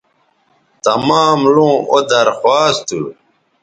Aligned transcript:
تمام 0.85 1.39
لوں 1.53 1.75
او 1.91 1.97
درخواست 2.13 2.81
تھو 2.87 3.01